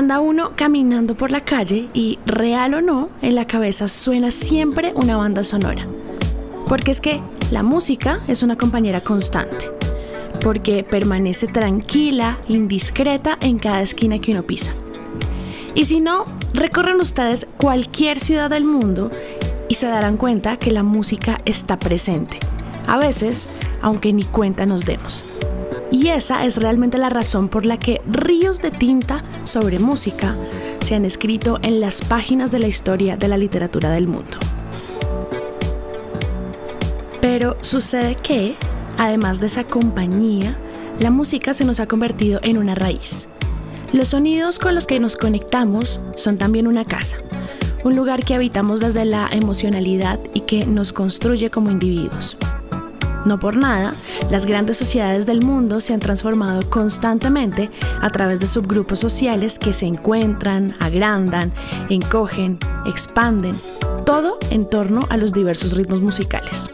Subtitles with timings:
[0.00, 4.92] Anda uno caminando por la calle y, real o no, en la cabeza suena siempre
[4.94, 5.84] una banda sonora.
[6.66, 9.70] Porque es que la música es una compañera constante.
[10.42, 14.72] Porque permanece tranquila, indiscreta en cada esquina que uno pisa.
[15.74, 16.24] Y si no,
[16.54, 19.10] recorren ustedes cualquier ciudad del mundo
[19.68, 22.38] y se darán cuenta que la música está presente.
[22.86, 23.50] A veces,
[23.82, 25.26] aunque ni cuenta nos demos.
[25.90, 30.36] Y esa es realmente la razón por la que ríos de tinta sobre música
[30.80, 34.38] se han escrito en las páginas de la historia de la literatura del mundo.
[37.20, 38.56] Pero sucede que,
[38.96, 40.56] además de esa compañía,
[41.00, 43.28] la música se nos ha convertido en una raíz.
[43.92, 47.16] Los sonidos con los que nos conectamos son también una casa,
[47.82, 52.36] un lugar que habitamos desde la emocionalidad y que nos construye como individuos.
[53.24, 53.92] No por nada,
[54.30, 59.72] las grandes sociedades del mundo se han transformado constantemente a través de subgrupos sociales que
[59.72, 61.52] se encuentran, agrandan,
[61.90, 63.54] encogen, expanden,
[64.06, 66.70] todo en torno a los diversos ritmos musicales.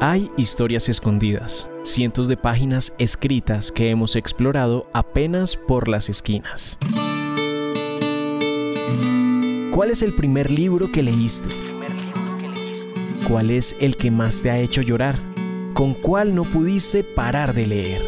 [0.00, 6.78] Hay historias escondidas, cientos de páginas escritas que hemos explorado apenas por las esquinas.
[9.74, 11.48] ¿Cuál es el primer libro que leíste?
[13.26, 15.18] ¿Cuál es el que más te ha hecho llorar?
[15.72, 18.02] ¿Con cuál no pudiste parar de leer?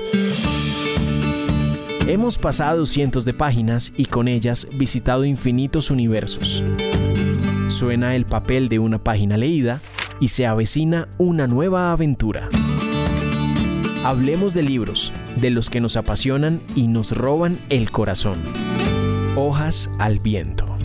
[2.07, 6.63] Hemos pasado cientos de páginas y con ellas visitado infinitos universos.
[7.67, 9.81] Suena el papel de una página leída
[10.21, 12.49] y se avecina una nueva aventura.
[14.05, 18.39] Hablemos de libros, de los que nos apasionan y nos roban el corazón.
[19.35, 20.77] Hojas al viento.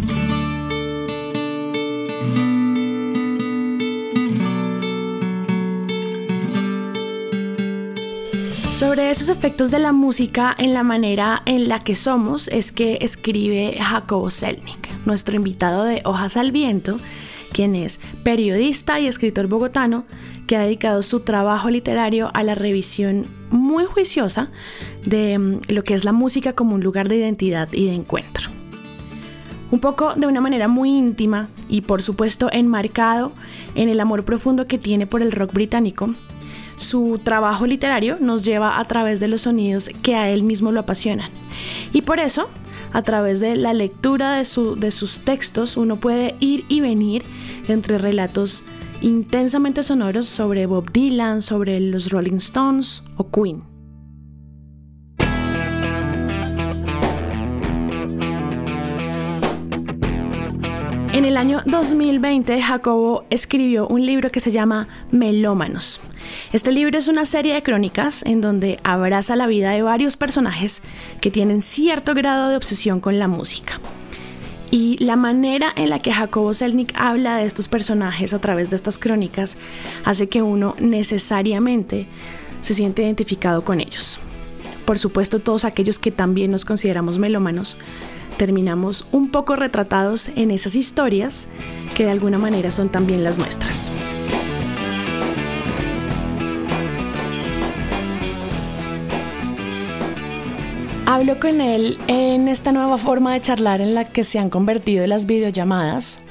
[8.82, 12.98] Sobre esos efectos de la música en la manera en la que somos es que
[13.02, 17.00] escribe Jacobo Selnik, nuestro invitado de Hojas al Viento,
[17.54, 20.06] quien es periodista y escritor bogotano
[20.48, 24.50] que ha dedicado su trabajo literario a la revisión muy juiciosa
[25.06, 28.61] de mm, lo que es la música como un lugar de identidad y de encuentro.
[29.72, 33.32] Un poco de una manera muy íntima y por supuesto enmarcado
[33.74, 36.14] en el amor profundo que tiene por el rock británico,
[36.76, 40.82] su trabajo literario nos lleva a través de los sonidos que a él mismo lo
[40.82, 41.30] apasionan.
[41.94, 42.50] Y por eso,
[42.92, 47.24] a través de la lectura de, sus textos, uno puede ir y venir
[47.68, 48.66] entre relatos
[49.00, 53.71] intensamente sonoros sobre Bob Dylan, sobre los Rolling Stones o Queen.
[61.14, 66.00] En el año 2020, Jacobo escribió un libro que se llama Melómanos.
[66.54, 70.82] Este libro es una serie de crónicas en donde abraza la vida de varios personajes
[71.20, 73.82] que tienen cierto grado de obsesión con la música.
[74.72, 78.78] Y la manera en la que Jacobo Selnick habla de estos personajes a través de
[78.78, 79.58] estas crónicas
[80.06, 82.08] hace que uno necesariamente
[82.62, 84.18] se siente identificado con ellos.
[84.86, 87.78] Por supuesto, todos aquellos que también nos consideramos melómanos
[88.42, 91.48] terminamos un poco retratados en esas historias
[91.96, 93.92] que de alguna manera son también las nuestras.
[101.06, 105.06] Hablo con él en esta nueva forma de charlar en la que se han convertido
[105.06, 106.22] las videollamadas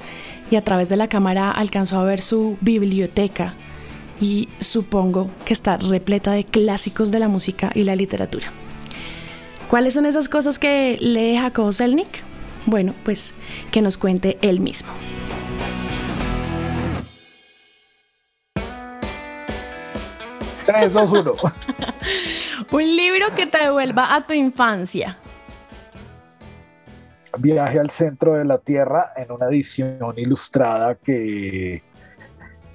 [0.51, 3.55] y a través de la cámara alcanzó a ver su biblioteca
[4.21, 8.49] y supongo que está repleta de clásicos de la música y la literatura.
[9.71, 12.25] ¿Cuáles son esas cosas que lee Jacobo Selnick?
[12.67, 13.35] Bueno, pues
[13.71, 14.91] que nos cuente él mismo.
[20.67, 21.35] Tres, dos, uno.
[22.73, 25.17] Un libro que te devuelva a tu infancia.
[27.39, 31.85] Viaje al centro de la Tierra en una edición ilustrada que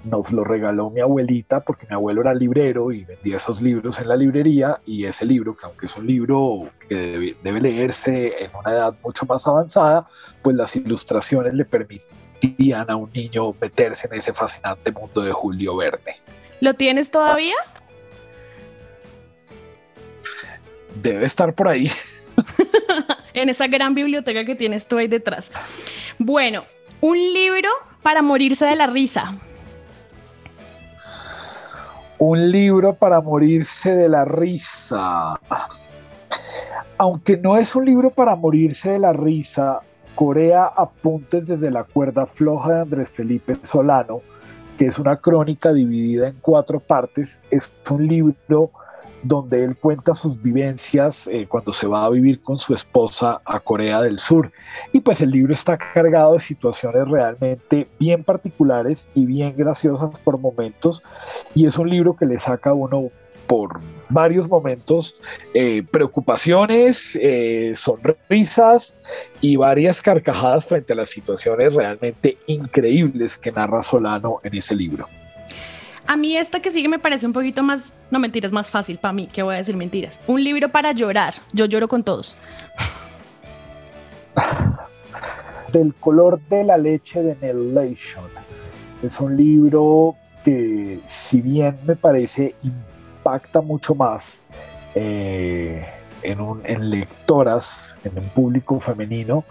[0.05, 4.07] nos lo regaló mi abuelita porque mi abuelo era librero y vendía esos libros en
[4.07, 8.71] la librería y ese libro, que aunque es un libro que debe, leerse en una
[8.71, 10.07] edad mucho más avanzada,
[10.41, 15.75] pues las ilustraciones le permitían a un niño meterse en ese fascinante mundo de Julio
[15.75, 16.15] Verne.
[16.61, 17.55] ¿Lo tienes todavía?
[21.01, 21.89] Debe estar por ahí.
[23.33, 25.51] en esa gran biblioteca que tienes tú ahí detrás.
[26.19, 26.63] Bueno,
[27.01, 27.69] un libro
[28.01, 29.35] para morirse de la risa.
[32.17, 35.39] Un libro para morirse de la risa.
[36.97, 39.81] Aunque no es un libro para morirse de la risa,
[40.15, 44.21] Corea Apuntes desde la cuerda floja de Andrés Felipe Solano,
[44.77, 48.71] que es una crónica dividida en cuatro partes, es un libro
[49.27, 53.59] donde él cuenta sus vivencias eh, cuando se va a vivir con su esposa a
[53.59, 54.51] Corea del Sur.
[54.93, 60.37] Y pues el libro está cargado de situaciones realmente bien particulares y bien graciosas por
[60.37, 61.01] momentos.
[61.55, 63.09] Y es un libro que le saca a uno
[63.47, 63.79] por
[64.09, 65.19] varios momentos
[65.53, 69.01] eh, preocupaciones, eh, sonrisas
[69.41, 75.07] y varias carcajadas frente a las situaciones realmente increíbles que narra Solano en ese libro.
[76.07, 79.13] A mí esta que sigue me parece un poquito más, no mentiras, más fácil para
[79.13, 80.19] mí, que voy a decir mentiras.
[80.27, 81.33] Un libro para llorar.
[81.51, 82.37] Yo lloro con todos.
[85.71, 88.25] Del color de la leche de Nelation.
[89.01, 94.41] Es un libro que si bien me parece impacta mucho más
[94.93, 95.85] eh,
[96.31, 99.43] en, lectoras, en un público femenino,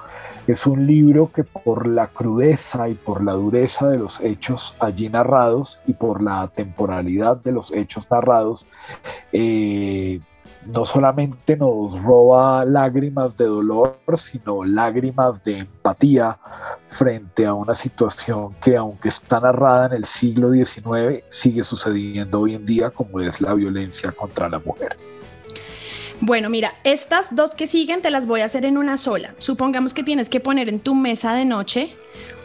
[0.47, 5.09] es un libro que por la crudeza y por la dureza de los hechos allí
[5.09, 8.67] narrados y por la temporalidad de los hechos narrados,
[9.33, 10.21] eh,
[10.67, 16.39] no solamente nos roba lágrimas de dolor, sino lágrimas de empatía
[16.87, 22.55] frente a una situación que aunque está narrada en el siglo XIX, sigue sucediendo hoy
[22.55, 24.97] en día como es la violencia contra la mujer.
[26.27, 29.35] Bueno, mira, estas dos que siguen te las voy a hacer en una sola.
[29.37, 31.95] Supongamos que tienes que poner en tu mesa de noche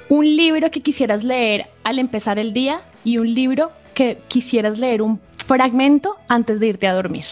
[0.09, 5.01] un libro que quisieras leer al empezar el día y un libro que quisieras leer
[5.01, 7.23] un fragmento antes de irte a dormir.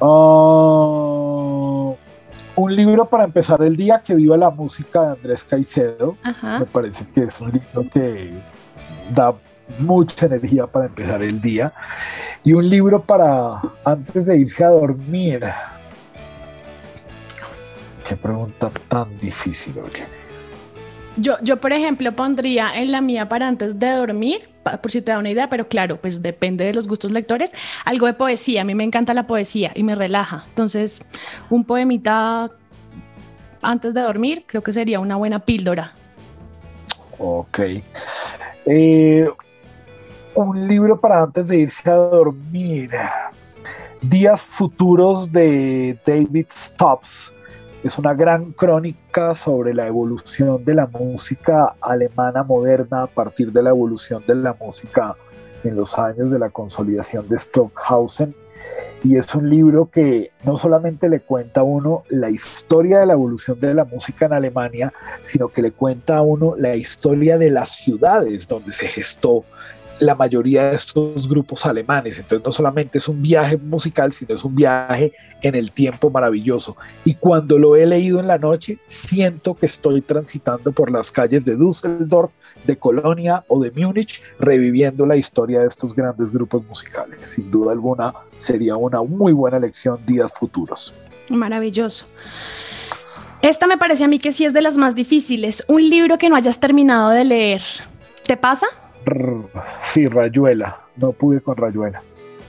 [0.00, 0.06] Ah,
[2.54, 6.16] un libro para empezar el día que viva la música de Andrés Caicedo.
[6.60, 8.30] Me parece que es un libro que
[9.12, 9.34] da
[9.80, 11.72] mucha energía para empezar el día.
[12.44, 15.44] Y un libro para antes de irse a dormir.
[18.08, 19.74] Qué pregunta tan difícil,
[21.16, 25.12] Yo, yo, por ejemplo, pondría en la mía para antes de dormir, por si te
[25.12, 27.52] da una idea, pero claro, pues depende de los gustos lectores,
[27.84, 28.62] algo de poesía.
[28.62, 30.44] A mí me encanta la poesía y me relaja.
[30.48, 31.06] Entonces,
[31.48, 32.50] un poemita
[33.62, 35.92] antes de dormir creo que sería una buena píldora.
[37.18, 37.60] Ok.
[38.66, 39.28] Eh,
[40.34, 42.90] un libro para antes de irse a dormir.
[44.00, 47.32] Días futuros de David Stops.
[47.84, 53.62] Es una gran crónica sobre la evolución de la música alemana moderna a partir de
[53.62, 55.16] la evolución de la música
[55.64, 58.34] en los años de la consolidación de Stockhausen.
[59.04, 63.14] Y es un libro que no solamente le cuenta a uno la historia de la
[63.14, 64.92] evolución de la música en Alemania,
[65.24, 69.44] sino que le cuenta a uno la historia de las ciudades donde se gestó
[70.02, 72.18] la mayoría de estos grupos alemanes.
[72.18, 75.12] Entonces no solamente es un viaje musical, sino es un viaje
[75.42, 76.76] en el tiempo maravilloso.
[77.04, 81.44] Y cuando lo he leído en la noche, siento que estoy transitando por las calles
[81.44, 82.32] de Düsseldorf,
[82.64, 87.20] de Colonia o de Múnich, reviviendo la historia de estos grandes grupos musicales.
[87.22, 90.94] Sin duda alguna, sería una muy buena lección días futuros.
[91.28, 92.06] Maravilloso.
[93.40, 95.64] Esta me parece a mí que sí es de las más difíciles.
[95.68, 97.62] Un libro que no hayas terminado de leer.
[98.24, 98.66] ¿Te pasa?
[99.64, 102.02] Sí, Rayuela, no pude con Rayuela.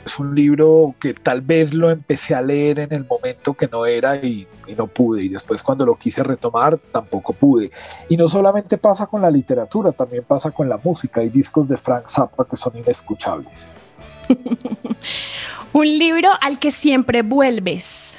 [0.06, 3.86] Es un libro que tal vez lo empecé a leer en el momento que no
[3.86, 4.46] era y,
[4.78, 5.24] no pude.
[5.24, 7.72] Y después cuando lo quise retomar tampoco pude.
[8.10, 11.22] Y no solamente pasa con la literatura, también pasa con la música.
[11.22, 13.72] Hay discos de Frank Zappa que son inescuchables.
[15.74, 18.18] un libro al que siempre vuelves.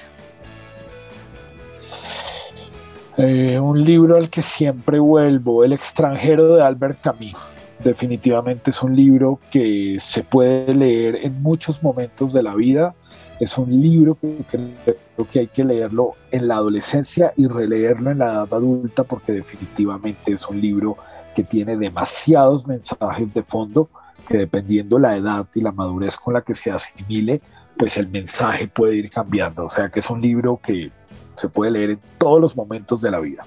[3.18, 7.53] Eh, un libro al que siempre vuelvo, El extranjero de Albert Camus
[7.84, 12.94] definitivamente es un libro que se puede leer en muchos momentos de la vida.
[13.38, 18.18] Es un libro que creo que hay que leerlo en la adolescencia y releerlo en
[18.18, 20.96] la edad adulta porque definitivamente es un libro
[21.34, 23.88] que tiene demasiados mensajes de fondo
[24.28, 27.42] que dependiendo la edad y la madurez con la que se asimile,
[27.76, 29.66] pues el mensaje puede ir cambiando.
[29.66, 30.90] O sea que es un libro que
[31.34, 33.44] se puede leer en todos los momentos de la vida.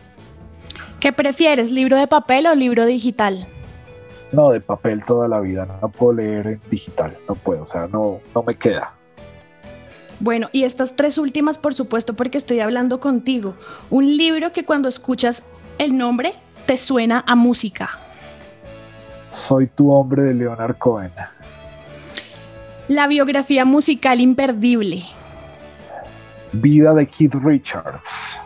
[0.99, 3.47] ¿Qué prefieres, libro de papel o libro digital?
[4.31, 7.87] No, de papel toda la vida, no puedo leer en digital, no puedo, o sea,
[7.87, 8.93] no, no me queda.
[10.19, 13.53] Bueno, y estas tres últimas, por supuesto, porque estoy hablando contigo.
[13.89, 16.33] Un libro que cuando escuchas el nombre
[16.65, 17.89] te suena a música.
[19.29, 21.11] Soy tu hombre de Leonard Cohen.
[22.87, 25.03] La biografía musical imperdible.
[26.53, 28.39] Vida de Keith Richards.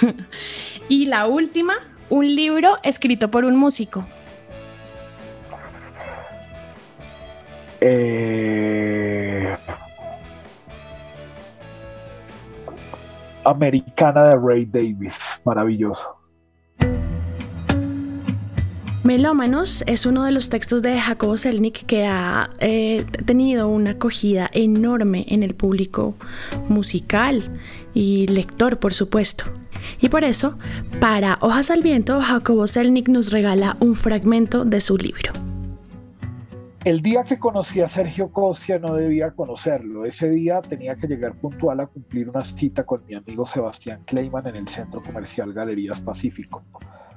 [0.88, 1.74] y la última,
[2.08, 4.04] un libro escrito por un músico.
[7.88, 9.56] Eh,
[13.44, 16.16] Americana de Ray Davis, maravilloso.
[19.04, 24.50] Melómanos es uno de los textos de Jacobo Selnick que ha eh, tenido una acogida
[24.52, 26.16] enorme en el público
[26.68, 27.60] musical
[27.94, 29.44] y lector, por supuesto.
[30.00, 30.58] Y por eso,
[30.98, 35.55] para Hojas al Viento, Jacobo Selnick nos regala un fragmento de su libro.
[36.86, 40.04] El día que conocí a Sergio Costia no debía conocerlo.
[40.04, 44.46] Ese día tenía que llegar puntual a cumplir una cita con mi amigo Sebastián Kleiman
[44.46, 46.62] en el centro comercial Galerías Pacífico.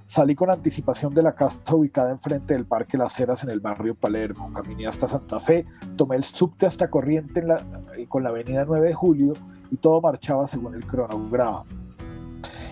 [0.06, 3.94] Salí con anticipación de la casa ubicada enfrente del Parque Las Heras en el barrio
[3.94, 4.52] Palermo.
[4.52, 7.44] Caminé hasta Santa Fe, tomé el subte hasta Corriente
[7.96, 9.34] eh, con la avenida 9 de Julio
[9.70, 11.64] y todo marchaba según el cronograma.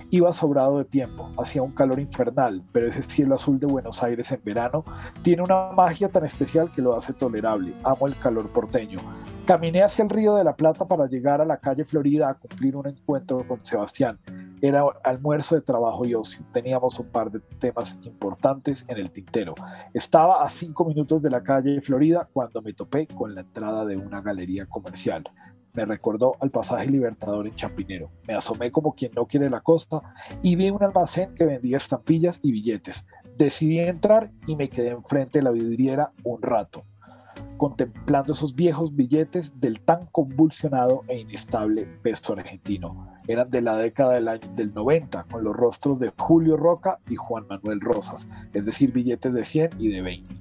[0.09, 4.31] Iba sobrado de tiempo, hacía un calor infernal, pero ese cielo azul de Buenos Aires
[4.31, 4.85] en verano
[5.21, 7.75] tiene una magia tan especial que lo hace tolerable.
[7.83, 8.99] Amo el calor porteño.
[9.45, 12.77] Caminé hacia el río de la Plata para llegar a la calle Florida a cumplir
[12.77, 14.17] un encuentro con Sebastián.
[14.61, 16.41] Era almuerzo de trabajo y ocio.
[16.53, 19.55] Teníamos un par de temas importantes en el tintero.
[19.93, 23.97] Estaba a cinco minutos de la calle Florida cuando me topé con la entrada de
[23.97, 25.25] una galería comercial
[25.77, 28.09] me recordó al pasaje Libertador en Champinero.
[28.27, 30.01] Me asomé como quien no quiere la costa
[30.41, 33.05] y vi un almacén que vendía estampillas y billetes.
[33.37, 36.83] Decidí entrar y me quedé enfrente de la vidriera un rato,
[37.57, 43.15] contemplando esos viejos billetes del tan convulsionado e inestable peso argentino.
[43.27, 47.15] Eran de la década del, año, del 90, con los rostros de Julio Roca y
[47.15, 50.35] Juan Manuel Rosas, es decir, billetes de 100 y de 20.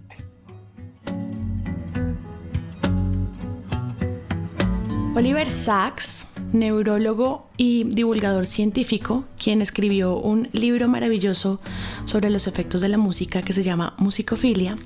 [5.17, 11.59] Oliver Sacks, neurólogo y divulgador científico, quien escribió un libro maravilloso
[12.05, 14.77] sobre los efectos de la música que se llama Musicofilia,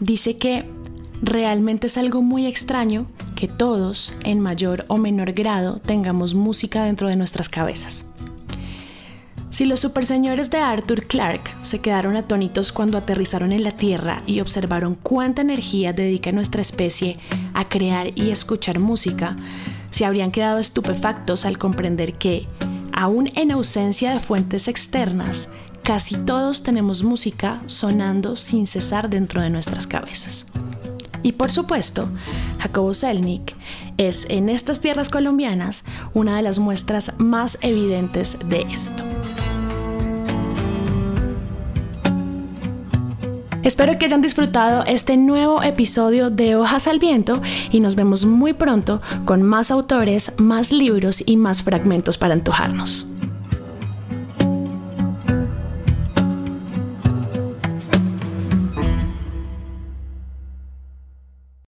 [0.00, 0.68] dice que
[1.22, 3.06] realmente es algo muy extraño
[3.36, 8.13] que todos, en mayor o menor grado, tengamos música dentro de nuestras cabezas.
[9.54, 14.40] Si los superseñores de Arthur Clarke se quedaron atónitos cuando aterrizaron en la Tierra y
[14.40, 17.20] observaron cuánta energía dedica nuestra especie
[17.52, 19.36] a crear y escuchar música,
[19.90, 22.48] se habrían quedado estupefactos al comprender que,
[22.92, 25.50] aún en ausencia de fuentes externas,
[25.84, 30.46] casi todos tenemos música sonando sin cesar dentro de nuestras cabezas.
[31.22, 32.08] Y por supuesto,
[32.58, 33.54] Jacobo Selnick
[33.98, 39.04] es en estas tierras colombianas una de las muestras más evidentes de esto.
[43.62, 47.40] Espero que hayan disfrutado este nuevo episodio de Hojas al Viento
[47.72, 53.13] y nos vemos muy pronto con más autores, más libros y más fragmentos para antojarnos.